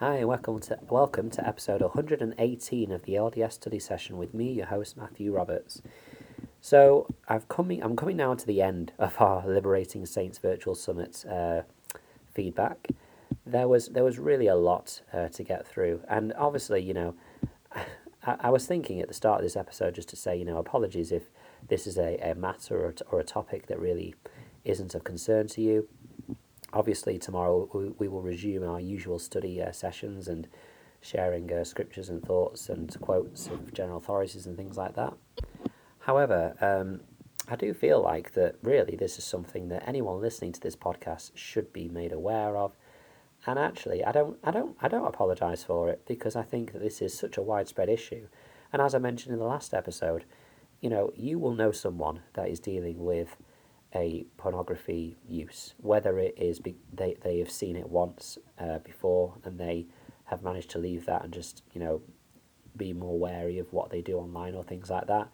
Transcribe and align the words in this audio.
Hi, 0.00 0.24
welcome 0.24 0.60
to 0.60 0.78
welcome 0.88 1.28
to 1.30 1.44
episode 1.44 1.80
118 1.80 2.92
of 2.92 3.02
the 3.02 3.14
LDS 3.14 3.54
study 3.54 3.80
session 3.80 4.16
with 4.16 4.32
me, 4.32 4.52
your 4.52 4.66
host 4.66 4.96
Matthew 4.96 5.32
Roberts. 5.32 5.82
So 6.60 7.12
I've 7.26 7.48
coming 7.48 7.82
I'm 7.82 7.96
coming 7.96 8.16
now 8.16 8.36
to 8.36 8.46
the 8.46 8.62
end 8.62 8.92
of 8.96 9.20
our 9.20 9.44
Liberating 9.44 10.06
Saints 10.06 10.38
Virtual 10.38 10.76
Summit 10.76 11.24
uh, 11.28 11.62
feedback. 12.32 12.90
There 13.44 13.66
was 13.66 13.88
there 13.88 14.04
was 14.04 14.20
really 14.20 14.46
a 14.46 14.54
lot 14.54 15.02
uh, 15.12 15.30
to 15.30 15.42
get 15.42 15.66
through, 15.66 16.02
and 16.08 16.32
obviously, 16.34 16.80
you 16.80 16.94
know, 16.94 17.14
I, 17.74 18.36
I 18.38 18.50
was 18.50 18.66
thinking 18.66 19.00
at 19.00 19.08
the 19.08 19.14
start 19.14 19.40
of 19.40 19.44
this 19.44 19.56
episode 19.56 19.96
just 19.96 20.10
to 20.10 20.16
say, 20.16 20.36
you 20.36 20.44
know, 20.44 20.58
apologies 20.58 21.10
if 21.10 21.24
this 21.66 21.88
is 21.88 21.98
a, 21.98 22.18
a 22.18 22.36
matter 22.36 22.78
or, 22.78 22.94
or 23.10 23.18
a 23.18 23.24
topic 23.24 23.66
that 23.66 23.80
really 23.80 24.14
isn't 24.64 24.94
of 24.94 25.02
concern 25.02 25.48
to 25.48 25.60
you 25.60 25.88
obviously 26.72 27.18
tomorrow 27.18 27.68
we, 27.98 28.08
will 28.08 28.22
resume 28.22 28.64
our 28.68 28.80
usual 28.80 29.18
study 29.18 29.62
uh, 29.62 29.72
sessions 29.72 30.28
and 30.28 30.48
sharing 31.00 31.52
uh, 31.52 31.64
scriptures 31.64 32.08
and 32.08 32.22
thoughts 32.22 32.68
and 32.68 32.94
quotes 33.00 33.46
of 33.46 33.72
general 33.72 33.98
authorities 33.98 34.46
and 34.46 34.56
things 34.56 34.76
like 34.76 34.94
that. 34.96 35.14
However, 36.00 36.54
um, 36.60 37.00
I 37.48 37.56
do 37.56 37.72
feel 37.72 38.02
like 38.02 38.32
that 38.34 38.56
really 38.62 38.96
this 38.96 39.18
is 39.18 39.24
something 39.24 39.68
that 39.68 39.84
anyone 39.86 40.20
listening 40.20 40.52
to 40.52 40.60
this 40.60 40.76
podcast 40.76 41.32
should 41.34 41.72
be 41.72 41.88
made 41.88 42.12
aware 42.12 42.56
of. 42.56 42.76
And 43.46 43.58
actually, 43.58 44.04
I 44.04 44.12
don't, 44.12 44.36
I 44.42 44.50
don't, 44.50 44.76
I 44.80 44.88
don't 44.88 45.06
apologise 45.06 45.62
for 45.62 45.88
it 45.88 46.02
because 46.06 46.36
I 46.36 46.42
think 46.42 46.72
that 46.72 46.82
this 46.82 47.00
is 47.00 47.16
such 47.16 47.36
a 47.36 47.42
widespread 47.42 47.88
issue. 47.88 48.26
And 48.72 48.82
as 48.82 48.94
I 48.94 48.98
mentioned 48.98 49.32
in 49.32 49.38
the 49.38 49.46
last 49.46 49.72
episode, 49.72 50.24
you 50.80 50.90
know, 50.90 51.12
you 51.16 51.38
will 51.38 51.54
know 51.54 51.72
someone 51.72 52.20
that 52.34 52.48
is 52.48 52.60
dealing 52.60 53.04
with 53.04 53.36
a 53.94 54.26
pornography 54.36 55.16
use, 55.26 55.74
whether 55.78 56.18
it 56.18 56.34
is 56.36 56.60
be, 56.60 56.76
they, 56.92 57.16
they 57.22 57.38
have 57.38 57.50
seen 57.50 57.76
it 57.76 57.88
once 57.88 58.38
uh, 58.58 58.78
before 58.80 59.34
and 59.44 59.58
they 59.58 59.86
have 60.24 60.42
managed 60.42 60.70
to 60.70 60.78
leave 60.78 61.06
that 61.06 61.24
and 61.24 61.32
just, 61.32 61.62
you 61.72 61.80
know, 61.80 62.02
be 62.76 62.92
more 62.92 63.18
wary 63.18 63.58
of 63.58 63.72
what 63.72 63.90
they 63.90 64.02
do 64.02 64.18
online 64.18 64.54
or 64.54 64.62
things 64.62 64.90
like 64.90 65.06
that, 65.06 65.28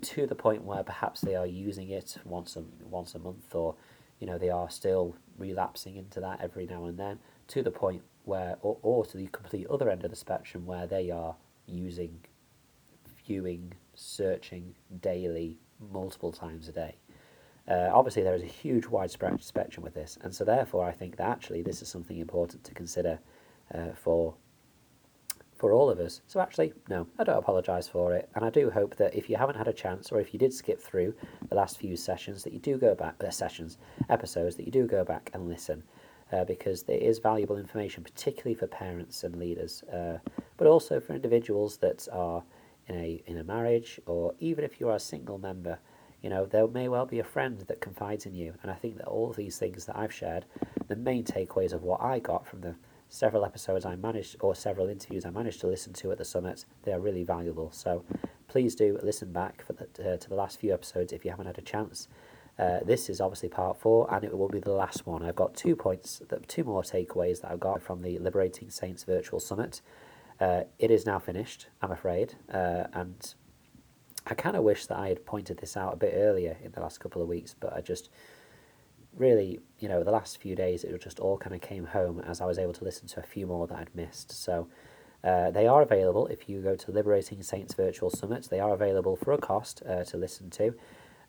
to 0.00 0.26
the 0.26 0.34
point 0.34 0.64
where 0.64 0.82
perhaps 0.82 1.20
they 1.20 1.36
are 1.36 1.46
using 1.46 1.88
it 1.90 2.16
once 2.24 2.56
a, 2.56 2.64
once 2.84 3.14
a 3.14 3.18
month 3.18 3.54
or, 3.54 3.76
you 4.18 4.26
know, 4.26 4.38
they 4.38 4.50
are 4.50 4.68
still 4.68 5.14
relapsing 5.38 5.96
into 5.96 6.20
that 6.20 6.40
every 6.42 6.66
now 6.66 6.84
and 6.86 6.98
then, 6.98 7.18
to 7.48 7.62
the 7.62 7.70
point 7.70 8.02
where, 8.24 8.56
or, 8.60 8.76
or 8.82 9.06
to 9.06 9.16
the 9.16 9.28
complete 9.28 9.66
other 9.68 9.88
end 9.88 10.04
of 10.04 10.10
the 10.10 10.16
spectrum 10.16 10.66
where 10.66 10.86
they 10.86 11.10
are 11.10 11.36
using, 11.66 12.20
viewing, 13.24 13.72
searching 13.94 14.74
daily, 15.00 15.58
multiple 15.92 16.32
times 16.32 16.68
a 16.68 16.72
day. 16.72 16.96
Uh, 17.68 17.90
obviously, 17.92 18.22
there 18.22 18.34
is 18.34 18.42
a 18.42 18.46
huge 18.46 18.86
widespread 18.86 19.42
spectrum 19.42 19.84
with 19.84 19.94
this, 19.94 20.18
and 20.22 20.34
so 20.34 20.44
therefore, 20.44 20.84
I 20.84 20.92
think 20.92 21.16
that 21.16 21.28
actually 21.28 21.62
this 21.62 21.80
is 21.80 21.88
something 21.88 22.18
important 22.18 22.64
to 22.64 22.74
consider 22.74 23.20
uh, 23.74 23.92
for 23.94 24.34
for 25.62 25.72
all 25.72 25.88
of 25.88 26.00
us. 26.00 26.22
So 26.26 26.40
actually, 26.40 26.72
no, 26.88 27.06
I 27.20 27.22
don't 27.22 27.38
apologise 27.38 27.86
for 27.86 28.14
it, 28.14 28.28
and 28.34 28.44
I 28.44 28.50
do 28.50 28.68
hope 28.68 28.96
that 28.96 29.14
if 29.14 29.30
you 29.30 29.36
haven't 29.36 29.56
had 29.56 29.68
a 29.68 29.72
chance, 29.72 30.10
or 30.10 30.18
if 30.18 30.34
you 30.34 30.38
did 30.40 30.52
skip 30.52 30.80
through 30.80 31.14
the 31.48 31.54
last 31.54 31.78
few 31.78 31.96
sessions, 31.96 32.42
that 32.42 32.52
you 32.52 32.58
do 32.58 32.76
go 32.78 32.96
back, 32.96 33.14
uh, 33.22 33.30
sessions, 33.30 33.78
episodes, 34.10 34.56
that 34.56 34.66
you 34.66 34.72
do 34.72 34.88
go 34.88 35.04
back 35.04 35.30
and 35.32 35.48
listen, 35.48 35.84
uh, 36.32 36.42
because 36.44 36.82
there 36.82 36.98
is 36.98 37.20
valuable 37.20 37.58
information, 37.58 38.02
particularly 38.02 38.56
for 38.56 38.66
parents 38.66 39.22
and 39.22 39.36
leaders, 39.36 39.84
uh, 39.84 40.18
but 40.56 40.66
also 40.66 40.98
for 40.98 41.14
individuals 41.14 41.76
that 41.76 42.08
are 42.12 42.42
in 42.88 42.96
a 42.96 43.22
in 43.26 43.38
a 43.38 43.44
marriage, 43.44 44.00
or 44.06 44.34
even 44.40 44.64
if 44.64 44.80
you 44.80 44.88
are 44.88 44.96
a 44.96 45.00
single 45.00 45.38
member 45.38 45.78
you 46.22 46.30
know, 46.30 46.46
there 46.46 46.66
may 46.68 46.88
well 46.88 47.06
be 47.06 47.18
a 47.18 47.24
friend 47.24 47.58
that 47.66 47.80
confides 47.80 48.26
in 48.26 48.34
you. 48.34 48.54
And 48.62 48.70
I 48.70 48.74
think 48.74 48.96
that 48.98 49.06
all 49.06 49.32
these 49.32 49.58
things 49.58 49.84
that 49.86 49.96
I've 49.96 50.12
shared, 50.12 50.44
the 50.88 50.96
main 50.96 51.24
takeaways 51.24 51.72
of 51.72 51.82
what 51.82 52.00
I 52.00 52.20
got 52.20 52.46
from 52.46 52.60
the 52.60 52.76
several 53.08 53.44
episodes 53.44 53.84
I 53.84 53.96
managed, 53.96 54.36
or 54.40 54.54
several 54.54 54.88
interviews 54.88 55.26
I 55.26 55.30
managed 55.30 55.60
to 55.60 55.66
listen 55.66 55.92
to 55.94 56.12
at 56.12 56.18
the 56.18 56.24
summit, 56.24 56.64
they 56.84 56.92
are 56.92 57.00
really 57.00 57.24
valuable. 57.24 57.70
So 57.72 58.04
please 58.48 58.74
do 58.74 58.98
listen 59.02 59.32
back 59.32 59.62
for 59.66 59.74
the, 59.74 60.14
uh, 60.14 60.16
to 60.16 60.28
the 60.28 60.34
last 60.34 60.60
few 60.60 60.72
episodes 60.72 61.12
if 61.12 61.24
you 61.24 61.30
haven't 61.30 61.46
had 61.46 61.58
a 61.58 61.62
chance. 61.62 62.08
Uh, 62.58 62.80
this 62.84 63.10
is 63.10 63.20
obviously 63.20 63.48
part 63.48 63.78
four, 63.78 64.12
and 64.14 64.24
it 64.24 64.36
will 64.36 64.48
be 64.48 64.60
the 64.60 64.72
last 64.72 65.06
one. 65.06 65.22
I've 65.22 65.36
got 65.36 65.54
two 65.54 65.74
points, 65.74 66.22
that, 66.28 66.46
two 66.48 66.64
more 66.64 66.82
takeaways 66.82 67.40
that 67.40 67.50
I've 67.50 67.60
got 67.60 67.82
from 67.82 68.02
the 68.02 68.18
Liberating 68.18 68.70
Saints 68.70 69.04
Virtual 69.04 69.40
Summit. 69.40 69.80
Uh, 70.40 70.62
it 70.78 70.90
is 70.90 71.06
now 71.06 71.18
finished, 71.18 71.68
I'm 71.80 71.92
afraid, 71.92 72.34
uh, 72.52 72.84
and 72.92 73.34
I 74.26 74.34
kind 74.34 74.56
of 74.56 74.62
wish 74.62 74.86
that 74.86 74.98
I 74.98 75.08
had 75.08 75.26
pointed 75.26 75.58
this 75.58 75.76
out 75.76 75.94
a 75.94 75.96
bit 75.96 76.14
earlier 76.16 76.56
in 76.62 76.72
the 76.72 76.80
last 76.80 77.00
couple 77.00 77.22
of 77.22 77.28
weeks, 77.28 77.54
but 77.58 77.72
I 77.72 77.80
just 77.80 78.10
really, 79.16 79.60
you 79.78 79.88
know, 79.88 80.02
the 80.02 80.10
last 80.10 80.38
few 80.38 80.54
days 80.54 80.84
it 80.84 81.02
just 81.02 81.20
all 81.20 81.36
kind 81.36 81.54
of 81.54 81.60
came 81.60 81.86
home 81.86 82.20
as 82.20 82.40
I 82.40 82.46
was 82.46 82.58
able 82.58 82.72
to 82.74 82.84
listen 82.84 83.08
to 83.08 83.20
a 83.20 83.24
few 83.24 83.46
more 83.46 83.66
that 83.66 83.78
I'd 83.78 83.94
missed. 83.94 84.30
So 84.32 84.68
uh, 85.24 85.50
they 85.50 85.66
are 85.66 85.82
available 85.82 86.26
if 86.28 86.48
you 86.48 86.60
go 86.60 86.76
to 86.76 86.90
Liberating 86.90 87.42
Saints 87.42 87.74
Virtual 87.74 88.10
Summit. 88.10 88.48
They 88.50 88.60
are 88.60 88.72
available 88.72 89.16
for 89.16 89.32
a 89.32 89.38
cost 89.38 89.82
uh, 89.88 90.04
to 90.04 90.16
listen 90.16 90.50
to, 90.50 90.74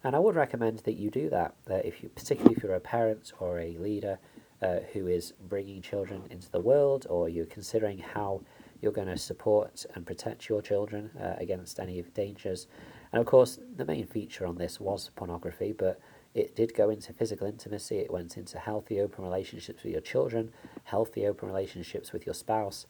and 0.03 0.15
I 0.15 0.19
would 0.19 0.35
recommend 0.35 0.79
that 0.79 0.93
you 0.93 1.09
do 1.09 1.29
that. 1.29 1.55
Uh, 1.69 1.75
if 1.75 2.01
you, 2.01 2.09
particularly 2.09 2.55
if 2.55 2.63
you're 2.63 2.75
a 2.75 2.79
parent 2.79 3.33
or 3.39 3.59
a 3.59 3.77
leader 3.77 4.19
uh, 4.61 4.79
who 4.93 5.07
is 5.07 5.33
bringing 5.47 5.81
children 5.81 6.23
into 6.29 6.49
the 6.49 6.59
world, 6.59 7.05
or 7.09 7.27
you're 7.27 7.45
considering 7.45 7.99
how 7.99 8.41
you're 8.83 8.91
going 8.91 9.07
to 9.07 9.17
support 9.17 9.85
and 9.95 10.05
protect 10.05 10.49
your 10.49 10.61
children 10.61 11.09
uh, 11.19 11.35
against 11.38 11.79
any 11.79 12.01
dangers. 12.13 12.67
And 13.13 13.21
of 13.21 13.25
course, 13.25 13.57
the 13.77 13.85
main 13.85 14.05
feature 14.05 14.45
on 14.45 14.57
this 14.57 14.77
was 14.77 15.09
pornography, 15.16 15.71
but 15.71 16.01
it 16.35 16.53
did 16.55 16.73
go 16.73 16.89
into 16.89 17.13
physical 17.13 17.47
intimacy, 17.47 17.99
it 17.99 18.11
went 18.11 18.38
into 18.38 18.59
healthy 18.59 18.99
open 18.99 19.23
relationships 19.23 19.83
with 19.83 19.94
your 19.94 20.01
children, 20.01 20.51
healthy 20.83 21.25
open 21.25 21.47
relationships 21.47 22.11
with 22.11 22.25
your 22.25 22.35
spouse. 22.35 22.85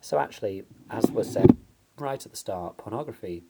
So, 0.00 0.18
actually, 0.18 0.64
as 0.90 1.10
was 1.12 1.30
said 1.30 1.56
right 1.96 2.24
at 2.24 2.30
the 2.30 2.36
start, 2.36 2.76
pornography, 2.76 3.44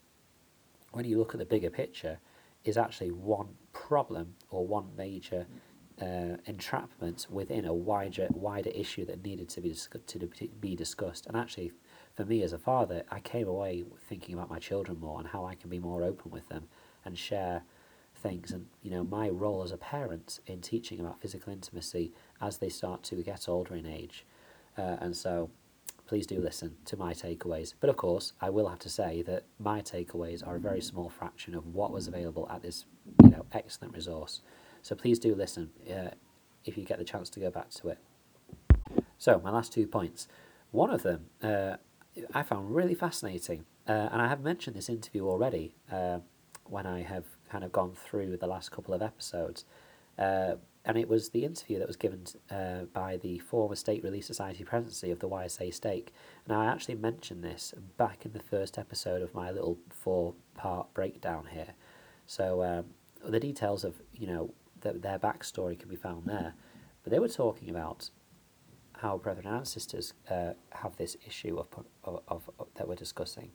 when 0.93 1.07
you 1.07 1.19
look 1.19 1.33
at 1.33 1.39
the 1.39 1.47
bigger 1.47 1.71
picture, 1.71 2.19
is 2.65 2.77
actually 2.77 3.13
one 3.13 3.49
problem 3.73 4.35
or 4.51 4.67
one 4.67 4.89
major 4.97 5.47
uh, 6.01 6.37
entrapment 6.45 7.27
within 7.31 7.65
a 7.65 7.73
wider 7.73 8.29
wider 8.33 8.71
issue 8.71 9.05
that 9.07 9.25
needed 9.25 9.49
to 9.49 9.61
be 9.61 9.75
to 10.07 10.29
be 10.61 10.77
discussed. 10.77 11.27
And 11.27 11.37
actually, 11.37 11.73
for 12.17 12.25
me 12.25 12.43
as 12.43 12.53
a 12.53 12.59
father, 12.59 13.05
I 13.11 13.21
came 13.21 13.47
away 13.47 13.85
thinking 14.09 14.35
about 14.35 14.49
my 14.49 14.59
children 14.59 14.99
more 14.99 15.19
and 15.19 15.29
how 15.29 15.45
I 15.45 15.55
can 15.55 15.69
be 15.69 15.79
more 15.79 16.03
open 16.03 16.31
with 16.31 16.49
them 16.49 16.65
and 17.05 17.17
share 17.17 17.63
things. 18.15 18.51
And 18.53 18.67
you 18.83 18.91
know, 18.91 19.05
my 19.05 19.29
role 19.29 19.63
as 19.63 19.71
a 19.71 19.77
parent 19.77 20.41
in 20.47 20.63
teaching 20.63 20.99
about 20.99 21.21
physical 21.21 21.53
intimacy 21.53 22.13
as 22.41 22.57
they 22.57 22.71
start 22.71 23.03
to 23.05 23.17
get 23.17 23.49
older 23.49 23.77
in 23.77 23.87
age. 23.87 24.25
Uh, 24.79 24.97
and 25.01 25.17
so, 25.17 25.51
please 26.07 26.27
do 26.27 26.39
listen 26.39 26.77
to 26.85 26.97
my 26.97 27.13
takeaways. 27.13 27.75
But 27.81 27.91
of 27.91 27.97
course, 27.97 28.33
I 28.41 28.49
will 28.49 28.69
have 28.69 28.79
to 28.81 28.89
say 28.89 29.23
that 29.23 29.45
my 29.59 29.83
takeaways 29.83 30.47
are 30.47 30.57
a 30.57 30.61
very 30.61 30.81
small 30.81 31.09
fraction 31.09 31.55
of 31.55 31.67
what 31.75 31.91
was 31.91 32.07
available 32.07 32.49
at 32.51 32.63
this, 32.63 32.87
you 33.23 33.31
know, 33.31 33.45
excellent 33.53 33.95
resource. 33.95 34.41
So 34.83 34.95
please 34.95 35.19
do 35.19 35.35
listen 35.35 35.71
uh, 35.91 36.11
if 36.65 36.79
you 36.79 36.85
get 36.85 36.99
the 36.99 37.05
chance 37.05 37.29
to 37.31 37.41
go 37.41 37.51
back 37.51 37.71
to 37.71 37.89
it. 37.89 37.99
So 39.19 39.41
my 39.43 39.51
last 39.51 39.73
two 39.73 39.87
points. 39.87 40.29
One 40.71 40.91
of 40.91 41.03
them, 41.03 41.27
uh, 41.43 41.77
I 42.35 42.43
found 42.43 42.75
really 42.75 42.95
fascinating. 42.95 43.65
Uh, 43.89 44.09
and 44.13 44.21
I 44.21 44.29
have 44.29 44.41
mentioned 44.41 44.77
this 44.77 44.89
interview 44.89 45.29
already 45.29 45.75
uh, 45.91 46.19
when 46.65 46.87
I 46.87 47.03
have 47.03 47.25
kind 47.51 47.65
of 47.65 47.73
gone 47.73 47.93
through 47.93 48.37
the 48.37 48.47
last 48.47 48.71
couple 48.71 48.95
of 48.95 49.03
episodes. 49.03 49.65
Uh, 50.19 50.57
and 50.85 50.97
it 50.97 51.09
was 51.09 51.31
the 51.31 51.45
interview 51.45 51.79
that 51.79 51.89
was 51.89 51.97
given 51.97 52.25
uh, 52.51 52.83
by 52.93 53.17
the 53.17 53.39
former 53.41 53.75
Stake 53.75 54.05
Relief 54.05 54.25
Society 54.25 54.63
presidency 54.63 55.11
of 55.11 55.19
the 55.19 55.29
YSA 55.29 55.75
stake. 55.75 56.13
And 56.47 56.57
I 56.57 56.67
actually 56.67 56.95
mentioned 56.95 57.43
this 57.43 57.75
back 57.97 58.25
in 58.25 58.33
the 58.33 58.41
first 58.41 58.79
episode 58.79 59.21
of 59.21 59.35
my 59.35 59.51
little 59.51 59.79
four 59.91 60.35
part 60.55 60.93
breakdown 60.95 61.49
here. 61.53 61.75
So 62.27 62.63
um, 62.63 62.85
the 63.29 63.41
details 63.41 63.85
of, 63.85 63.97
you 64.15 64.29
know, 64.29 64.55
the, 64.81 64.93
their 64.93 65.19
backstory 65.19 65.79
can 65.79 65.89
be 65.89 65.97
found 65.97 66.27
there. 66.27 66.55
But 67.03 67.11
they 67.11 67.19
were 67.19 67.29
talking 67.29 67.69
about 67.69 68.11
how 69.01 69.19
brethren 69.19 69.47
and 69.47 69.67
sisters 69.67 70.15
uh, 70.31 70.53
have 70.71 70.97
this 70.97 71.17
issue 71.27 71.59
of, 71.59 71.69
of, 72.05 72.21
of, 72.29 72.51
of, 72.59 72.67
that 72.77 72.89
we're 72.89 72.95
discussing. 72.95 73.51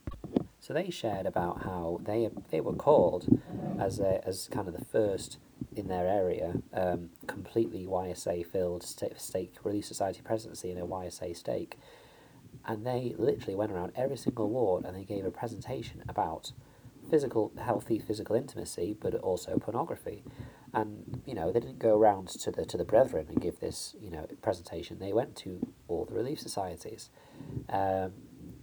So 0.59 0.73
they 0.73 0.89
shared 0.91 1.25
about 1.25 1.63
how 1.63 1.99
they 2.03 2.29
they 2.51 2.61
were 2.61 2.73
called 2.73 3.39
as 3.79 3.99
a, 3.99 4.25
as 4.27 4.47
kind 4.51 4.67
of 4.67 4.77
the 4.77 4.85
first 4.85 5.39
in 5.75 5.87
their 5.87 6.07
area, 6.07 6.53
um, 6.73 7.09
completely 7.27 7.85
YSA 7.85 8.45
filled 8.45 8.83
stake 8.83 9.55
relief 9.63 9.85
society 9.85 10.21
presidency 10.23 10.71
in 10.71 10.77
a 10.77 10.85
YSA 10.85 11.35
stake, 11.35 11.79
and 12.65 12.85
they 12.85 13.15
literally 13.17 13.55
went 13.55 13.71
around 13.71 13.91
every 13.95 14.17
single 14.17 14.49
ward 14.49 14.85
and 14.85 14.95
they 14.95 15.03
gave 15.03 15.25
a 15.25 15.31
presentation 15.31 16.03
about 16.07 16.51
physical 17.11 17.51
healthy 17.59 17.99
physical 17.99 18.35
intimacy, 18.35 18.95
but 18.99 19.13
also 19.15 19.59
pornography 19.59 20.23
and 20.73 21.21
you 21.25 21.33
know 21.33 21.51
they 21.51 21.59
didn't 21.59 21.79
go 21.79 21.97
around 21.97 22.27
to 22.27 22.51
the 22.51 22.65
to 22.65 22.77
the 22.77 22.83
brethren 22.83 23.27
and 23.29 23.41
give 23.41 23.59
this 23.59 23.95
you 23.99 24.09
know 24.09 24.25
presentation. 24.41 24.99
They 24.99 25.13
went 25.13 25.35
to 25.37 25.59
all 25.87 26.05
the 26.05 26.13
relief 26.13 26.39
societies, 26.39 27.09
um, 27.69 28.13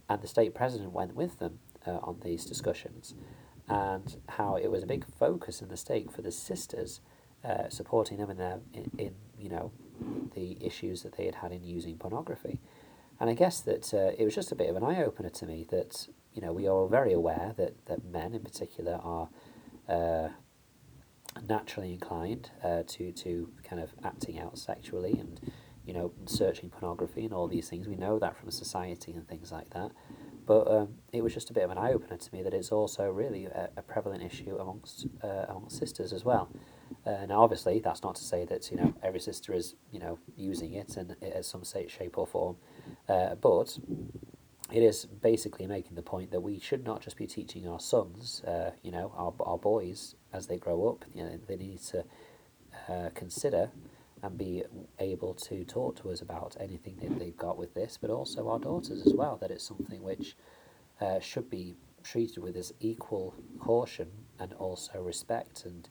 and 0.09 0.23
the 0.23 0.29
stake 0.29 0.55
president 0.55 0.93
went 0.93 1.15
with 1.15 1.39
them 1.39 1.59
uh, 1.87 1.99
on 2.03 2.21
these 2.23 2.45
discussions, 2.45 3.15
and 3.69 4.17
how 4.29 4.57
it 4.57 4.71
was 4.71 4.83
a 4.83 4.87
big 4.87 5.05
focus 5.19 5.61
in 5.61 5.69
the 5.69 5.77
stake 5.77 6.11
for 6.11 6.23
the 6.23 6.33
sisters, 6.33 7.01
uh, 7.45 7.69
supporting 7.69 8.19
them 8.19 8.31
in 8.31 8.39
their 8.39 8.61
in, 8.73 8.91
in 8.97 9.15
you 9.39 9.49
know 9.49 9.71
the 10.35 10.57
issues 10.61 11.03
that 11.03 11.17
they 11.17 11.27
had 11.27 11.37
had 11.37 11.53
in 11.53 11.63
using 11.65 11.97
pornography. 11.97 12.61
And 13.21 13.29
I 13.29 13.35
guess 13.35 13.61
that 13.63 13.93
uh, 13.93 14.13
it 14.17 14.25
was 14.25 14.35
just 14.35 14.53
a 14.53 14.55
bit 14.55 14.71
of 14.71 14.77
an 14.77 14.85
eye 14.85 15.03
opener 15.03 15.29
to 15.29 15.47
me 15.47 15.67
that 15.71 16.07
you 16.39 16.47
know 16.47 16.53
we 16.53 16.69
are 16.69 16.87
very 16.87 17.13
aware 17.13 17.53
that, 17.57 17.75
that 17.87 18.05
men 18.05 18.33
in 18.33 18.45
particular 18.45 19.01
are 19.03 19.29
uh, 19.89 20.29
naturally 21.49 21.93
inclined 21.93 22.53
uh, 22.63 22.85
to 22.87 23.11
to 23.11 23.51
kind 23.65 23.83
of 23.83 23.91
acting 24.05 24.39
out 24.39 24.57
sexually 24.57 25.15
and 25.19 25.41
you 25.85 25.93
know 25.93 26.13
searching 26.27 26.71
pornography 26.71 27.25
and 27.25 27.35
all 27.35 27.49
these 27.49 27.69
things. 27.69 27.89
We 27.89 27.97
know 27.97 28.21
that 28.21 28.37
from 28.37 28.53
society 28.53 29.15
and 29.15 29.27
things 29.27 29.51
like 29.51 29.71
that. 29.71 29.91
But 30.47 30.71
um, 30.71 30.89
it 31.13 31.25
was 31.25 31.35
just 31.35 31.51
a 31.51 31.53
bit 31.53 31.65
of 31.65 31.73
an 31.73 31.77
eye 31.77 31.93
opener 31.93 32.17
to 32.17 32.35
me 32.35 32.45
that 32.45 32.55
it's 32.55 32.71
also 32.71 33.11
really 33.11 33.47
a, 33.47 33.69
a 33.77 33.83
prevalent 33.83 34.23
issue 34.23 34.57
amongst 34.61 35.09
uh, 35.25 35.47
amongst 35.49 35.77
sisters 35.77 36.13
as 36.13 36.25
well. 36.25 36.53
Uh, 37.05 37.27
now, 37.27 37.43
obviously, 37.43 37.81
that's 37.81 38.05
not 38.05 38.15
to 38.15 38.23
say 38.23 38.45
that 38.45 38.71
you 38.71 38.77
know 38.77 38.95
every 39.03 39.21
sister 39.21 39.53
is 39.53 39.75
you 39.91 39.99
know 39.99 40.21
using 40.37 40.75
it 40.75 40.97
in, 40.97 41.17
in 41.21 41.43
some 41.43 41.65
shape 41.65 42.17
or 42.17 42.29
form, 42.29 42.57
uh, 43.09 43.35
but 43.35 43.77
it 44.71 44.83
is 44.83 45.07
basically 45.07 45.67
making 45.67 45.95
the 45.95 46.03
point 46.03 46.31
that 46.31 46.41
we 46.41 46.59
should 46.59 46.85
not 46.85 47.01
just 47.01 47.17
be 47.17 47.27
teaching 47.27 47.67
our 47.67 47.81
sons, 47.81 48.43
uh, 48.47 48.73
you 48.83 48.91
know, 48.91 49.13
our, 49.17 49.33
our 49.41 49.59
boys 49.59 50.15
as 50.33 50.47
they 50.47 50.59
grow 50.59 50.89
up. 50.89 51.05
You 51.15 51.25
know, 51.25 51.39
they 51.47 51.57
need 51.57 51.81
to 51.85 52.05
uh, 52.89 53.11
consider 53.15 53.71
and 54.23 54.37
be 54.37 54.65
able 54.99 55.33
to 55.35 55.65
talk 55.65 55.97
to 56.03 56.11
us 56.11 56.21
about 56.21 56.57
anything 56.61 56.97
that 57.01 57.19
they've 57.19 57.37
got 57.37 57.57
with 57.57 57.75
this, 57.75 57.99
but 58.01 58.11
also 58.11 58.49
our 58.49 58.59
daughters 58.59 59.07
as 59.07 59.15
well. 59.15 59.39
That 59.41 59.51
it's 59.51 59.65
something 59.65 60.03
which 60.03 60.37
uh, 61.01 61.21
should 61.21 61.49
be 61.49 61.77
treated 62.03 62.43
with 62.43 62.57
as 62.57 62.73
equal 62.81 63.35
caution 63.61 64.09
and 64.39 64.53
also 64.55 65.01
respect 65.01 65.65
and 65.65 65.89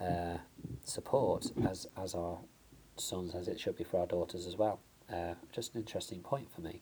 uh, 0.00 0.38
support 0.84 1.50
as 1.68 1.86
as 1.96 2.14
our 2.14 2.38
sons 2.96 3.34
as 3.34 3.48
it 3.48 3.58
should 3.58 3.76
be 3.76 3.84
for 3.84 4.00
our 4.00 4.06
daughters 4.06 4.46
as 4.46 4.56
well. 4.56 4.80
Uh, 5.12 5.34
just 5.52 5.74
an 5.74 5.80
interesting 5.80 6.20
point 6.20 6.50
for 6.50 6.60
me. 6.62 6.80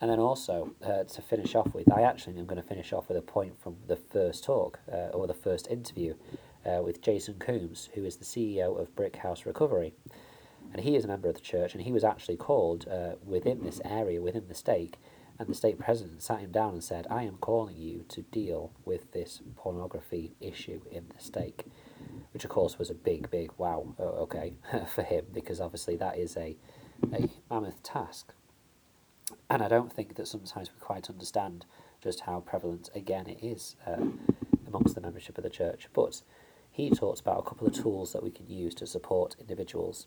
And 0.00 0.10
then 0.10 0.20
also 0.20 0.74
uh, 0.84 1.04
to 1.04 1.22
finish 1.22 1.54
off 1.54 1.74
with, 1.74 1.92
I 1.92 2.02
actually 2.02 2.38
am 2.38 2.46
going 2.46 2.60
to 2.60 2.68
finish 2.68 2.92
off 2.92 3.08
with 3.08 3.18
a 3.18 3.22
point 3.22 3.60
from 3.60 3.76
the 3.88 3.96
first 3.96 4.44
talk 4.44 4.78
uh, 4.92 5.08
or 5.08 5.26
the 5.26 5.34
first 5.34 5.66
interview 5.68 6.14
uh, 6.64 6.82
with 6.82 7.02
Jason 7.02 7.34
Coombs, 7.34 7.88
who 7.94 8.04
is 8.04 8.16
the 8.16 8.24
CEO 8.24 8.78
of 8.80 8.94
Brick 8.94 9.16
House 9.16 9.44
Recovery. 9.44 9.94
And 10.72 10.82
he 10.82 10.94
is 10.94 11.04
a 11.04 11.08
member 11.08 11.28
of 11.28 11.34
the 11.34 11.40
church, 11.40 11.74
and 11.74 11.82
he 11.82 11.92
was 11.92 12.04
actually 12.04 12.36
called 12.36 12.86
uh, 12.88 13.14
within 13.24 13.64
this 13.64 13.80
area, 13.84 14.20
within 14.20 14.46
the 14.48 14.54
stake, 14.54 14.98
and 15.38 15.48
the 15.48 15.54
stake 15.54 15.78
president 15.78 16.22
sat 16.22 16.40
him 16.40 16.50
down 16.50 16.74
and 16.74 16.84
said, 16.84 17.06
I 17.10 17.22
am 17.22 17.36
calling 17.36 17.76
you 17.76 18.04
to 18.08 18.22
deal 18.22 18.72
with 18.84 19.12
this 19.12 19.40
pornography 19.54 20.34
issue 20.40 20.80
in 20.90 21.06
the 21.16 21.22
stake. 21.22 21.64
Which, 22.32 22.44
of 22.44 22.50
course, 22.50 22.78
was 22.78 22.90
a 22.90 22.94
big, 22.94 23.30
big 23.30 23.52
wow, 23.56 23.94
okay, 23.98 24.54
for 24.94 25.02
him, 25.02 25.26
because 25.32 25.60
obviously 25.60 25.96
that 25.96 26.18
is 26.18 26.36
a, 26.36 26.56
a 27.12 27.28
mammoth 27.48 27.82
task. 27.82 28.32
And 29.50 29.62
I 29.62 29.68
don't 29.68 29.92
think 29.92 30.16
that 30.16 30.28
sometimes 30.28 30.70
we 30.70 30.78
quite 30.80 31.08
understand 31.08 31.64
just 32.02 32.20
how 32.20 32.40
prevalent, 32.40 32.90
again, 32.94 33.26
it 33.26 33.38
is 33.42 33.76
uh, 33.86 33.96
amongst 34.66 34.94
the 34.94 35.00
membership 35.00 35.38
of 35.38 35.44
the 35.44 35.50
church. 35.50 35.88
But 35.94 36.22
he 36.70 36.90
talks 36.90 37.20
about 37.20 37.38
a 37.38 37.42
couple 37.42 37.66
of 37.66 37.72
tools 37.72 38.12
that 38.12 38.22
we 38.22 38.30
can 38.30 38.48
use 38.48 38.74
to 38.76 38.86
support 38.86 39.36
individuals. 39.40 40.06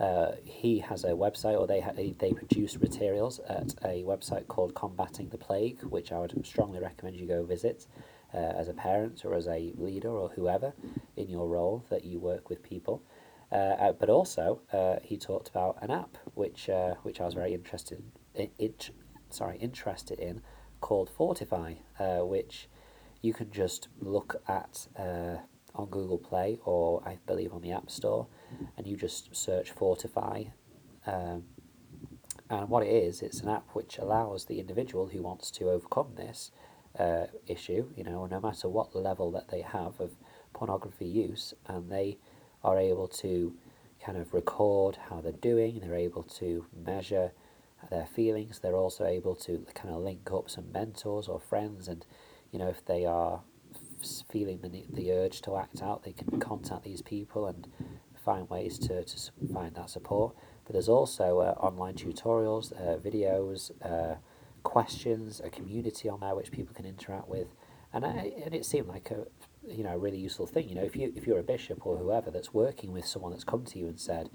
Uh, 0.00 0.32
he 0.44 0.80
has 0.80 1.04
a 1.04 1.10
website, 1.10 1.58
or 1.58 1.66
they 1.66 1.80
ha- 1.80 1.92
they 1.94 2.32
produce 2.32 2.78
materials 2.78 3.40
at 3.48 3.74
a 3.84 4.02
website 4.02 4.46
called 4.48 4.74
Combating 4.74 5.28
the 5.30 5.38
Plague, 5.38 5.82
which 5.84 6.12
I 6.12 6.18
would 6.18 6.44
strongly 6.44 6.80
recommend 6.80 7.16
you 7.16 7.26
go 7.26 7.42
visit 7.44 7.86
uh, 8.34 8.36
as 8.36 8.68
a 8.68 8.74
parent 8.74 9.24
or 9.24 9.34
as 9.34 9.46
a 9.46 9.72
leader 9.78 10.10
or 10.10 10.28
whoever 10.30 10.74
in 11.16 11.28
your 11.28 11.48
role 11.48 11.84
that 11.90 12.04
you 12.04 12.18
work 12.18 12.50
with 12.50 12.62
people. 12.62 13.02
Uh, 13.50 13.54
uh 13.54 13.92
but 13.92 14.08
also, 14.08 14.60
uh, 14.72 14.96
he 15.02 15.16
talked 15.16 15.48
about 15.48 15.78
an 15.80 15.90
app 15.90 16.18
which 16.34 16.68
uh, 16.68 16.94
which 17.02 17.20
I 17.20 17.24
was 17.24 17.34
very 17.34 17.54
interested 17.54 17.98
in 17.98 18.19
it, 18.58 18.90
sorry, 19.30 19.58
interested 19.58 20.18
in 20.18 20.42
called 20.80 21.10
Fortify, 21.10 21.74
uh, 21.98 22.18
which 22.18 22.68
you 23.22 23.32
can 23.32 23.50
just 23.50 23.88
look 24.00 24.42
at 24.48 24.86
uh, 24.98 25.36
on 25.74 25.86
Google 25.90 26.18
Play 26.18 26.58
or 26.64 27.02
I 27.06 27.18
believe 27.26 27.52
on 27.52 27.60
the 27.60 27.72
App 27.72 27.90
Store, 27.90 28.26
and 28.76 28.86
you 28.86 28.96
just 28.96 29.34
search 29.34 29.70
Fortify. 29.70 30.44
Um, 31.06 31.44
and 32.48 32.68
what 32.68 32.82
it 32.82 32.90
is, 32.90 33.22
it's 33.22 33.40
an 33.40 33.48
app 33.48 33.68
which 33.74 33.98
allows 33.98 34.46
the 34.46 34.58
individual 34.58 35.06
who 35.06 35.22
wants 35.22 35.50
to 35.52 35.70
overcome 35.70 36.14
this 36.16 36.50
uh, 36.98 37.26
issue, 37.46 37.88
you 37.96 38.02
know, 38.02 38.26
no 38.26 38.40
matter 38.40 38.68
what 38.68 38.94
level 38.94 39.30
that 39.30 39.48
they 39.48 39.60
have 39.60 40.00
of 40.00 40.10
pornography 40.52 41.06
use, 41.06 41.54
and 41.66 41.90
they 41.90 42.18
are 42.64 42.78
able 42.78 43.06
to 43.06 43.54
kind 44.04 44.18
of 44.18 44.34
record 44.34 44.98
how 45.08 45.20
they're 45.20 45.32
doing, 45.32 45.78
they're 45.80 45.94
able 45.94 46.24
to 46.24 46.66
measure 46.84 47.32
their 47.88 48.06
feelings. 48.06 48.58
They're 48.58 48.74
also 48.74 49.04
able 49.04 49.34
to 49.36 49.66
kind 49.74 49.94
of 49.94 50.02
link 50.02 50.30
up 50.32 50.50
some 50.50 50.70
mentors 50.72 51.28
or 51.28 51.40
friends, 51.40 51.88
and 51.88 52.04
you 52.52 52.58
know 52.58 52.68
if 52.68 52.84
they 52.84 53.06
are 53.06 53.42
feeling 54.30 54.60
the 54.62 54.84
the 54.92 55.12
urge 55.12 55.40
to 55.42 55.56
act 55.56 55.82
out, 55.82 56.02
they 56.04 56.12
can 56.12 56.40
contact 56.40 56.84
these 56.84 57.02
people 57.02 57.46
and 57.46 57.68
find 58.24 58.48
ways 58.50 58.78
to, 58.78 59.02
to 59.02 59.16
find 59.52 59.74
that 59.74 59.90
support. 59.90 60.34
But 60.64 60.74
there's 60.74 60.88
also 60.88 61.40
uh, 61.40 61.54
online 61.58 61.94
tutorials, 61.94 62.72
uh, 62.72 62.98
videos, 62.98 63.70
uh, 63.82 64.16
questions, 64.62 65.40
a 65.42 65.48
community 65.48 66.08
on 66.08 66.20
there 66.20 66.34
which 66.34 66.52
people 66.52 66.74
can 66.74 66.84
interact 66.84 67.28
with, 67.28 67.54
and 67.92 68.04
I, 68.04 68.32
and 68.44 68.54
it 68.54 68.64
seemed 68.64 68.88
like 68.88 69.10
a 69.10 69.26
you 69.66 69.84
know 69.84 69.94
a 69.94 69.98
really 69.98 70.18
useful 70.18 70.46
thing. 70.46 70.68
You 70.68 70.74
know 70.74 70.84
if 70.84 70.96
you 70.96 71.12
if 71.16 71.26
you're 71.26 71.38
a 71.38 71.44
bishop 71.44 71.86
or 71.86 71.96
whoever 71.96 72.30
that's 72.30 72.52
working 72.52 72.92
with 72.92 73.06
someone 73.06 73.32
that's 73.32 73.44
come 73.44 73.64
to 73.64 73.78
you 73.78 73.88
and 73.88 73.98
said, 73.98 74.30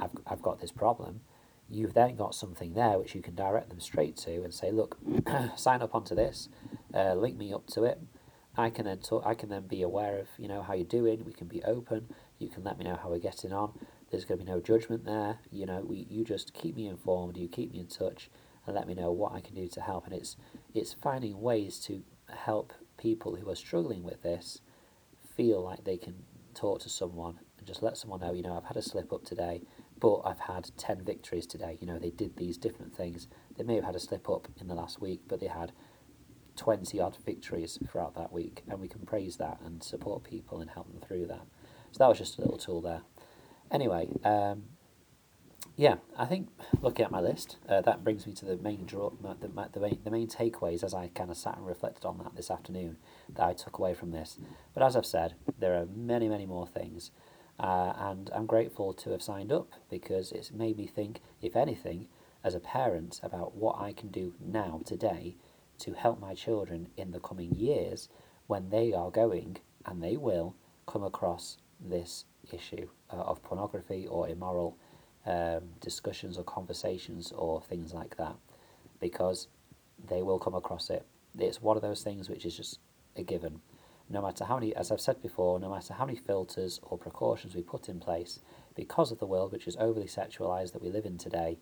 I've 0.00 0.10
I've 0.26 0.42
got 0.42 0.60
this 0.60 0.72
problem 0.72 1.20
you've 1.70 1.94
then 1.94 2.16
got 2.16 2.34
something 2.34 2.74
there 2.74 2.98
which 2.98 3.14
you 3.14 3.22
can 3.22 3.34
direct 3.34 3.68
them 3.70 3.80
straight 3.80 4.16
to 4.16 4.42
and 4.42 4.52
say, 4.52 4.70
look, 4.70 4.98
sign 5.56 5.82
up 5.82 5.94
onto 5.94 6.14
this, 6.14 6.48
uh, 6.94 7.14
link 7.14 7.36
me 7.36 7.52
up 7.52 7.66
to 7.68 7.84
it. 7.84 8.00
I 8.56 8.70
can 8.70 8.84
then 8.84 8.98
talk, 8.98 9.24
I 9.24 9.34
can 9.34 9.48
then 9.48 9.66
be 9.68 9.82
aware 9.82 10.18
of 10.18 10.26
you 10.36 10.48
know 10.48 10.62
how 10.62 10.74
you're 10.74 10.84
doing. 10.84 11.24
We 11.24 11.32
can 11.32 11.46
be 11.46 11.62
open. 11.62 12.12
You 12.38 12.48
can 12.48 12.64
let 12.64 12.78
me 12.78 12.84
know 12.84 12.98
how 13.00 13.08
we're 13.08 13.18
getting 13.18 13.52
on. 13.52 13.72
There's 14.10 14.24
going 14.24 14.40
to 14.40 14.44
be 14.44 14.50
no 14.50 14.60
judgment 14.60 15.04
there. 15.04 15.38
You 15.52 15.66
know, 15.66 15.84
we 15.86 16.06
you 16.10 16.24
just 16.24 16.52
keep 16.52 16.76
me 16.76 16.88
informed. 16.88 17.36
You 17.36 17.48
keep 17.48 17.72
me 17.72 17.78
in 17.78 17.86
touch 17.86 18.28
and 18.66 18.74
let 18.74 18.88
me 18.88 18.94
know 18.94 19.12
what 19.12 19.32
I 19.32 19.40
can 19.40 19.54
do 19.54 19.68
to 19.68 19.80
help. 19.80 20.06
And 20.06 20.14
it's 20.14 20.36
it's 20.74 20.94
finding 20.94 21.40
ways 21.40 21.78
to 21.86 22.02
help 22.28 22.72
people 22.98 23.36
who 23.36 23.48
are 23.48 23.56
struggling 23.56 24.02
with 24.02 24.22
this 24.22 24.60
feel 25.36 25.62
like 25.62 25.84
they 25.84 25.96
can 25.96 26.14
talk 26.54 26.80
to 26.80 26.88
someone 26.88 27.38
and 27.58 27.66
just 27.66 27.82
let 27.82 27.96
someone 27.96 28.20
know. 28.20 28.32
You 28.32 28.42
know, 28.42 28.56
I've 28.56 28.64
had 28.64 28.76
a 28.76 28.82
slip 28.82 29.12
up 29.12 29.24
today 29.24 29.62
but 30.00 30.22
I've 30.24 30.40
had 30.40 30.70
10 30.76 31.04
victories 31.04 31.46
today. 31.46 31.78
You 31.80 31.86
know, 31.86 31.98
they 31.98 32.10
did 32.10 32.36
these 32.36 32.56
different 32.56 32.94
things. 32.96 33.28
They 33.56 33.64
may 33.64 33.76
have 33.76 33.84
had 33.84 33.94
a 33.94 34.00
slip 34.00 34.28
up 34.28 34.48
in 34.60 34.66
the 34.68 34.74
last 34.74 35.00
week, 35.00 35.20
but 35.28 35.40
they 35.40 35.46
had 35.46 35.72
20 36.56 36.98
odd 37.00 37.16
victories 37.24 37.78
throughout 37.90 38.14
that 38.14 38.32
week, 38.32 38.62
and 38.68 38.80
we 38.80 38.88
can 38.88 39.00
praise 39.06 39.36
that 39.36 39.58
and 39.64 39.82
support 39.82 40.24
people 40.24 40.60
and 40.60 40.70
help 40.70 40.90
them 40.90 41.00
through 41.06 41.26
that. 41.26 41.46
So 41.92 41.98
that 41.98 42.08
was 42.08 42.18
just 42.18 42.38
a 42.38 42.40
little 42.40 42.58
tool 42.58 42.80
there. 42.80 43.02
Anyway, 43.70 44.08
um, 44.24 44.64
yeah, 45.76 45.96
I 46.18 46.26
think 46.26 46.48
looking 46.82 47.04
at 47.04 47.10
my 47.10 47.20
list, 47.20 47.56
uh, 47.68 47.80
that 47.82 48.04
brings 48.04 48.26
me 48.26 48.32
to 48.34 48.44
the 48.44 48.56
main 48.56 48.84
draw, 48.84 49.10
the, 49.10 49.48
the, 49.72 49.80
main, 49.80 49.98
the 50.04 50.10
main 50.10 50.28
takeaways 50.28 50.84
as 50.84 50.92
I 50.92 51.08
kind 51.08 51.30
of 51.30 51.36
sat 51.36 51.56
and 51.56 51.66
reflected 51.66 52.04
on 52.04 52.18
that 52.18 52.36
this 52.36 52.50
afternoon 52.50 52.98
that 53.34 53.44
I 53.44 53.52
took 53.54 53.78
away 53.78 53.94
from 53.94 54.10
this. 54.10 54.38
But 54.74 54.82
as 54.82 54.96
I've 54.96 55.06
said, 55.06 55.34
there 55.58 55.74
are 55.74 55.86
many, 55.86 56.28
many 56.28 56.46
more 56.46 56.66
things. 56.66 57.10
Uh, 57.60 57.92
and 57.98 58.30
I'm 58.34 58.46
grateful 58.46 58.94
to 58.94 59.10
have 59.10 59.20
signed 59.20 59.52
up 59.52 59.68
because 59.90 60.32
it's 60.32 60.50
made 60.50 60.78
me 60.78 60.86
think, 60.86 61.20
if 61.42 61.54
anything, 61.54 62.08
as 62.42 62.54
a 62.54 62.60
parent, 62.60 63.20
about 63.22 63.54
what 63.54 63.78
I 63.78 63.92
can 63.92 64.08
do 64.08 64.32
now, 64.40 64.80
today, 64.86 65.36
to 65.80 65.92
help 65.92 66.18
my 66.18 66.34
children 66.34 66.88
in 66.96 67.10
the 67.10 67.20
coming 67.20 67.54
years 67.54 68.08
when 68.46 68.70
they 68.70 68.94
are 68.94 69.10
going, 69.10 69.58
and 69.84 70.02
they 70.02 70.16
will, 70.16 70.56
come 70.86 71.04
across 71.04 71.58
this 71.78 72.24
issue 72.50 72.88
uh, 73.12 73.16
of 73.16 73.42
pornography 73.42 74.06
or 74.06 74.26
immoral 74.26 74.78
um, 75.26 75.60
discussions 75.80 76.38
or 76.38 76.44
conversations 76.44 77.30
or 77.32 77.60
things 77.60 77.92
like 77.92 78.16
that. 78.16 78.36
Because 79.00 79.48
they 80.08 80.22
will 80.22 80.38
come 80.38 80.54
across 80.54 80.88
it. 80.88 81.04
It's 81.38 81.60
one 81.60 81.76
of 81.76 81.82
those 81.82 82.02
things 82.02 82.30
which 82.30 82.46
is 82.46 82.56
just 82.56 82.78
a 83.16 83.22
given 83.22 83.60
no 84.10 84.20
matter 84.20 84.44
how 84.44 84.56
many, 84.56 84.74
as 84.74 84.90
I've 84.90 85.00
said 85.00 85.22
before, 85.22 85.60
no 85.60 85.70
matter 85.70 85.94
how 85.94 86.04
many 86.04 86.18
filters 86.18 86.80
or 86.82 86.98
precautions 86.98 87.54
we 87.54 87.62
put 87.62 87.88
in 87.88 88.00
place, 88.00 88.40
because 88.74 89.12
of 89.12 89.20
the 89.20 89.26
world 89.26 89.52
which 89.52 89.68
is 89.68 89.76
overly 89.76 90.06
sexualized 90.06 90.72
that 90.72 90.82
we 90.82 90.90
live 90.90 91.06
in 91.06 91.16
today, 91.16 91.58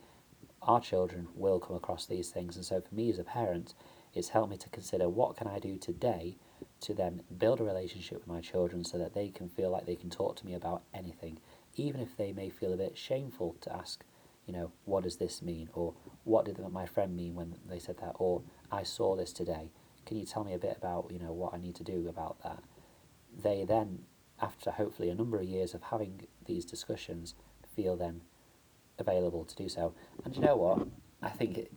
our 0.62 0.80
children 0.80 1.28
will 1.34 1.60
come 1.60 1.76
across 1.76 2.06
these 2.06 2.30
things. 2.30 2.56
And 2.56 2.64
so 2.64 2.80
for 2.80 2.94
me 2.94 3.10
as 3.10 3.18
a 3.18 3.24
parent, 3.24 3.74
it's 4.14 4.30
helped 4.30 4.50
me 4.50 4.56
to 4.56 4.68
consider 4.70 5.08
what 5.08 5.36
can 5.36 5.46
I 5.46 5.58
do 5.58 5.76
today 5.76 6.36
to 6.80 6.94
then 6.94 7.22
build 7.36 7.60
a 7.60 7.64
relationship 7.64 8.18
with 8.18 8.26
my 8.26 8.40
children 8.40 8.82
so 8.82 8.98
that 8.98 9.14
they 9.14 9.28
can 9.28 9.48
feel 9.48 9.70
like 9.70 9.86
they 9.86 9.94
can 9.96 10.10
talk 10.10 10.36
to 10.36 10.46
me 10.46 10.54
about 10.54 10.82
anything, 10.94 11.38
even 11.76 12.00
if 12.00 12.16
they 12.16 12.32
may 12.32 12.48
feel 12.48 12.72
a 12.72 12.78
bit 12.78 12.96
shameful 12.96 13.56
to 13.60 13.72
ask, 13.72 14.04
you 14.46 14.54
know, 14.54 14.72
what 14.86 15.04
does 15.04 15.16
this 15.16 15.42
mean? 15.42 15.68
Or 15.74 15.92
what 16.24 16.46
did 16.46 16.58
my 16.72 16.86
friend 16.86 17.14
mean 17.14 17.34
when 17.34 17.56
they 17.68 17.78
said 17.78 17.98
that? 17.98 18.14
Or 18.18 18.42
I 18.72 18.82
saw 18.82 19.16
this 19.16 19.32
today 19.32 19.70
can 20.08 20.16
you 20.16 20.24
tell 20.24 20.42
me 20.42 20.54
a 20.54 20.58
bit 20.58 20.74
about 20.76 21.10
you 21.12 21.18
know 21.18 21.32
what 21.32 21.52
I 21.52 21.58
need 21.58 21.74
to 21.76 21.84
do 21.84 22.08
about 22.08 22.42
that? 22.42 22.62
They 23.42 23.64
then, 23.64 24.00
after 24.40 24.70
hopefully 24.70 25.10
a 25.10 25.14
number 25.14 25.38
of 25.38 25.44
years 25.44 25.74
of 25.74 25.82
having 25.82 26.22
these 26.46 26.64
discussions, 26.64 27.34
feel 27.76 27.94
then 27.94 28.22
available 28.98 29.44
to 29.44 29.54
do 29.54 29.68
so. 29.68 29.92
And 30.24 30.34
you 30.34 30.40
know 30.40 30.56
what? 30.56 30.88
I 31.22 31.28
think 31.28 31.58
it, 31.58 31.72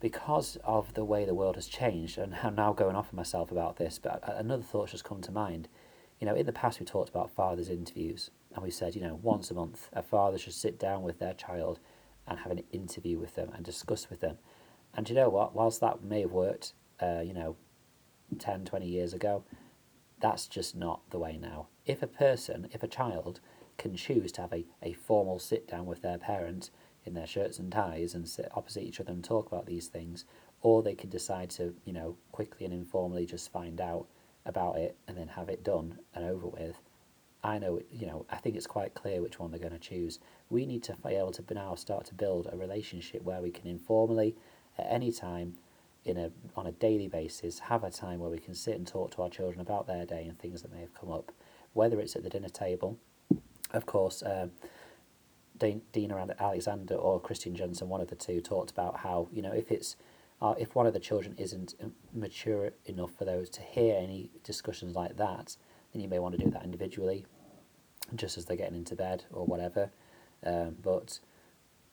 because 0.00 0.56
of 0.64 0.94
the 0.94 1.04
way 1.04 1.26
the 1.26 1.34
world 1.34 1.56
has 1.56 1.66
changed, 1.66 2.16
and 2.16 2.34
I'm 2.42 2.54
now 2.54 2.72
going 2.72 2.96
off 2.96 3.08
of 3.08 3.14
myself 3.14 3.52
about 3.52 3.76
this, 3.76 3.98
but 4.02 4.22
another 4.26 4.62
thought's 4.62 4.92
just 4.92 5.04
come 5.04 5.20
to 5.20 5.32
mind. 5.32 5.68
You 6.20 6.26
know, 6.26 6.34
in 6.34 6.46
the 6.46 6.52
past 6.52 6.80
we 6.80 6.86
talked 6.86 7.10
about 7.10 7.30
fathers' 7.30 7.68
interviews, 7.68 8.30
and 8.54 8.64
we 8.64 8.70
said, 8.70 8.94
you 8.94 9.02
know, 9.02 9.20
once 9.22 9.50
a 9.50 9.54
month 9.54 9.90
a 9.92 10.02
father 10.02 10.38
should 10.38 10.54
sit 10.54 10.78
down 10.78 11.02
with 11.02 11.18
their 11.18 11.34
child 11.34 11.80
and 12.26 12.38
have 12.38 12.50
an 12.50 12.62
interview 12.72 13.18
with 13.18 13.34
them 13.34 13.50
and 13.54 13.62
discuss 13.62 14.08
with 14.08 14.20
them. 14.20 14.38
And 14.94 15.08
you 15.08 15.14
know 15.14 15.28
what? 15.28 15.54
Whilst 15.54 15.80
that 15.80 16.02
may 16.02 16.22
have 16.22 16.32
worked, 16.32 16.74
uh, 17.00 17.20
you 17.24 17.32
know, 17.32 17.56
10, 18.38 18.64
20 18.64 18.86
years 18.86 19.12
ago, 19.12 19.44
that's 20.20 20.46
just 20.46 20.76
not 20.76 21.00
the 21.10 21.18
way 21.18 21.38
now. 21.40 21.68
If 21.86 22.02
a 22.02 22.06
person, 22.06 22.68
if 22.72 22.82
a 22.82 22.88
child 22.88 23.40
can 23.78 23.96
choose 23.96 24.30
to 24.32 24.42
have 24.42 24.52
a, 24.52 24.66
a 24.82 24.92
formal 24.92 25.38
sit 25.38 25.66
down 25.66 25.86
with 25.86 26.02
their 26.02 26.18
parent 26.18 26.70
in 27.04 27.14
their 27.14 27.26
shirts 27.26 27.58
and 27.58 27.72
ties 27.72 28.14
and 28.14 28.28
sit 28.28 28.48
opposite 28.54 28.82
each 28.82 29.00
other 29.00 29.12
and 29.12 29.24
talk 29.24 29.46
about 29.46 29.66
these 29.66 29.88
things, 29.88 30.24
or 30.60 30.82
they 30.82 30.94
can 30.94 31.08
decide 31.08 31.48
to, 31.50 31.74
you 31.84 31.92
know, 31.92 32.16
quickly 32.32 32.66
and 32.66 32.74
informally 32.74 33.24
just 33.24 33.50
find 33.50 33.80
out 33.80 34.06
about 34.44 34.76
it 34.76 34.96
and 35.08 35.16
then 35.16 35.28
have 35.28 35.48
it 35.48 35.64
done 35.64 35.98
and 36.14 36.24
over 36.24 36.46
with. 36.46 36.76
I 37.42 37.58
know, 37.58 37.80
you 37.90 38.06
know, 38.06 38.26
I 38.28 38.36
think 38.36 38.56
it's 38.56 38.66
quite 38.66 38.92
clear 38.92 39.22
which 39.22 39.38
one 39.38 39.50
they're 39.50 39.58
going 39.58 39.72
to 39.72 39.78
choose. 39.78 40.18
We 40.50 40.66
need 40.66 40.82
to 40.84 40.96
be 40.96 41.14
able 41.14 41.32
to 41.32 41.54
now 41.54 41.74
start 41.74 42.04
to 42.06 42.14
build 42.14 42.48
a 42.52 42.56
relationship 42.56 43.22
where 43.22 43.40
we 43.40 43.50
can 43.50 43.66
informally, 43.66 44.36
at 44.80 44.86
any 44.90 45.12
time, 45.12 45.54
in 46.04 46.16
a 46.16 46.30
on 46.56 46.66
a 46.66 46.72
daily 46.72 47.08
basis, 47.08 47.58
have 47.58 47.84
a 47.84 47.90
time 47.90 48.20
where 48.20 48.30
we 48.30 48.38
can 48.38 48.54
sit 48.54 48.74
and 48.76 48.86
talk 48.86 49.10
to 49.12 49.22
our 49.22 49.30
children 49.30 49.60
about 49.60 49.86
their 49.86 50.06
day 50.06 50.24
and 50.24 50.38
things 50.38 50.62
that 50.62 50.72
may 50.72 50.80
have 50.80 50.94
come 50.94 51.10
up, 51.10 51.32
whether 51.72 52.00
it's 52.00 52.16
at 52.16 52.22
the 52.22 52.30
dinner 52.30 52.48
table, 52.48 52.98
of 53.72 53.86
course. 53.86 54.22
Um, 54.24 54.52
Dina 55.92 56.34
Alexander 56.40 56.94
or 56.94 57.20
Christian 57.20 57.54
Johnson, 57.54 57.90
one 57.90 58.00
of 58.00 58.08
the 58.08 58.16
two, 58.16 58.40
talked 58.40 58.70
about 58.70 59.00
how 59.00 59.28
you 59.30 59.42
know 59.42 59.52
if 59.52 59.70
it's 59.70 59.96
uh, 60.40 60.54
if 60.58 60.74
one 60.74 60.86
of 60.86 60.94
the 60.94 61.00
children 61.00 61.34
isn't 61.36 61.74
um, 61.82 61.92
mature 62.14 62.70
enough 62.86 63.12
for 63.12 63.24
those 63.24 63.50
to 63.50 63.60
hear 63.60 63.96
any 63.96 64.30
discussions 64.42 64.96
like 64.96 65.16
that, 65.18 65.56
then 65.92 66.00
you 66.00 66.08
may 66.08 66.18
want 66.18 66.36
to 66.36 66.42
do 66.42 66.50
that 66.50 66.64
individually, 66.64 67.26
just 68.16 68.38
as 68.38 68.46
they're 68.46 68.56
getting 68.56 68.76
into 68.76 68.96
bed 68.96 69.24
or 69.30 69.44
whatever. 69.44 69.90
Um, 70.44 70.76
but 70.82 71.20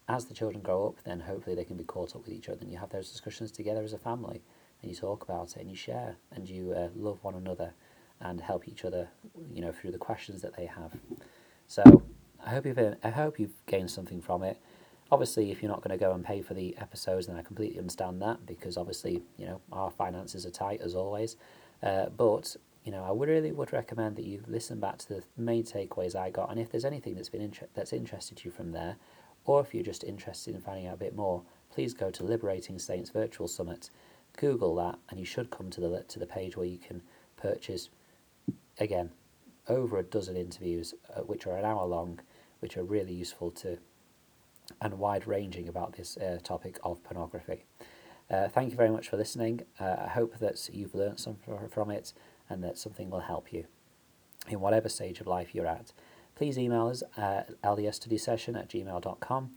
as 0.08 0.26
the 0.26 0.34
children 0.34 0.62
grow 0.62 0.88
up, 0.88 0.96
then 1.04 1.20
hopefully 1.20 1.56
they 1.56 1.66
can 1.66 1.78
be 1.78 1.84
caught 1.84 2.16
up 2.16 2.24
with 2.24 2.34
each 2.34 2.50
other, 2.50 2.60
and 2.62 2.72
you 2.72 2.78
have 2.78 2.90
those 2.90 3.12
discussions 3.12 3.52
together 3.52 3.84
as 3.84 3.94
a 3.94 3.98
family, 3.98 4.42
and 4.82 4.92
you 4.92 4.96
talk 4.96 5.24
about 5.24 5.50
it, 5.56 5.58
and 5.58 5.70
you 5.70 5.76
share, 5.76 6.18
and 6.32 6.48
you 6.50 6.72
uh, 6.72 6.90
love 6.96 7.20
one 7.24 7.36
another, 7.36 7.74
and 8.22 8.42
help 8.42 8.68
each 8.68 8.86
other, 8.86 9.10
you 9.54 9.62
know, 9.62 9.72
through 9.72 9.92
the 9.92 9.98
questions 9.98 10.42
that 10.42 10.56
they 10.56 10.66
have. 10.66 10.94
So 11.68 12.04
I 12.46 12.52
hope 12.52 12.66
you've 12.66 12.80
I 13.04 13.10
hope 13.10 13.40
you've 13.40 13.66
gained 13.66 13.92
something 13.92 14.22
from 14.22 14.44
it. 14.44 14.58
Obviously, 15.12 15.52
if 15.52 15.62
you're 15.62 15.72
not 15.72 15.82
going 15.82 15.98
to 15.98 16.04
go 16.04 16.12
and 16.14 16.24
pay 16.24 16.42
for 16.42 16.54
the 16.54 16.76
episodes, 16.78 17.28
then 17.28 17.38
I 17.38 17.42
completely 17.42 17.80
understand 17.80 18.22
that 18.22 18.46
because 18.46 18.76
obviously, 18.76 19.22
you 19.38 19.46
know, 19.46 19.62
our 19.72 19.90
finances 19.90 20.46
are 20.46 20.52
tight 20.52 20.82
as 20.82 20.96
always. 20.96 21.38
Uh, 21.82 22.08
but 22.08 22.56
you 22.84 22.92
know, 22.92 23.04
I 23.04 23.12
would 23.12 23.28
really 23.28 23.52
would 23.52 23.74
recommend 23.74 24.16
that 24.16 24.26
you 24.26 24.42
listen 24.48 24.80
back 24.80 24.98
to 25.00 25.10
the 25.10 25.24
main 25.36 25.64
takeaways 25.64 26.16
I 26.16 26.30
got, 26.30 26.50
and 26.50 26.60
if 26.60 26.72
there's 26.72 26.86
anything 26.86 27.16
that's 27.16 27.30
been 27.30 27.42
inter- 27.42 27.68
that's 27.74 27.94
interested 27.94 28.44
you 28.46 28.52
from 28.52 28.72
there, 28.72 28.96
or 29.48 29.62
if 29.62 29.74
you're 29.74 29.84
just 29.84 30.04
interested 30.04 30.54
in 30.54 30.62
finding 30.62 30.86
out 30.86 30.94
a 30.94 30.98
bit 30.98 31.16
more, 31.16 31.42
please 31.74 31.96
go 31.96 32.12
to 32.12 32.24
Liberating 32.24 32.78
Saints 32.78 33.10
Virtual 33.10 33.48
Summit. 33.48 33.90
Google 34.38 34.76
that, 34.76 35.00
and 35.10 35.20
you 35.20 35.26
should 35.26 35.50
come 35.50 35.72
to 35.72 35.82
the 35.82 36.04
to 36.08 36.20
the 36.20 36.28
page 36.28 36.56
where 36.56 36.68
you 36.68 36.78
can 36.78 37.02
purchase 37.38 37.90
again 38.78 39.10
over 39.68 39.98
a 39.98 40.04
dozen 40.04 40.38
interviews, 40.38 40.94
uh, 41.16 41.22
which 41.22 41.48
are 41.48 41.58
an 41.58 41.66
hour 41.66 41.86
long 41.86 42.20
which 42.60 42.78
are 42.78 42.84
really 42.84 43.14
useful 43.14 43.52
to 43.52 43.78
and 44.82 45.00
wide 45.00 45.26
ranging 45.28 45.68
about 45.68 45.94
this 45.94 46.18
uh, 46.18 46.40
topic 46.44 46.78
of 46.84 47.04
pornography. 47.04 47.64
Uh, 48.30 48.50
thank 48.50 48.72
you 48.72 48.76
very 48.76 48.90
much 48.90 49.08
for 49.08 49.16
listening. 49.16 49.62
Uh, 49.80 49.96
I 50.06 50.08
hope 50.10 50.40
that 50.40 50.70
you've 50.74 50.94
learned 50.94 51.20
something 51.20 51.70
from 51.70 51.90
it 51.90 52.14
and 52.50 52.64
that 52.64 52.78
something 52.78 53.10
will 53.10 53.22
help 53.22 53.54
you 53.54 53.66
in 54.50 54.60
whatever 54.60 54.90
stage 54.90 55.22
of 55.22 55.28
life 55.28 55.56
you're 55.56 55.68
at. 55.68 55.94
Please 56.38 56.60
email 56.60 56.88
us 56.88 57.02
at 57.18 57.60
ldsstudysession 57.64 58.56
at 58.60 58.70
gmail.com 58.70 59.50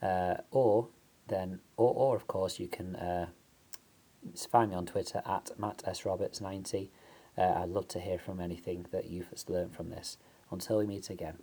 uh, 0.00 0.34
or 0.52 0.86
then, 1.26 1.58
or, 1.76 1.92
or 1.92 2.14
of 2.14 2.28
course, 2.28 2.60
you 2.60 2.68
can 2.68 2.94
uh, 2.94 3.26
find 4.48 4.70
me 4.70 4.76
on 4.76 4.86
Twitter 4.86 5.20
at 5.26 5.50
Matt 5.58 5.82
S. 5.84 6.04
Roberts 6.04 6.40
90. 6.40 6.92
Uh, 7.36 7.42
I'd 7.42 7.70
love 7.70 7.88
to 7.88 7.98
hear 7.98 8.20
from 8.20 8.38
anything 8.38 8.86
that 8.92 9.10
you've 9.10 9.26
learned 9.48 9.74
from 9.74 9.90
this. 9.90 10.16
Until 10.52 10.78
we 10.78 10.86
meet 10.86 11.10
again. 11.10 11.38